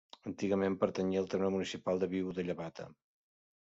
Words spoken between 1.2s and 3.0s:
al terme municipal de Viu de Llevata.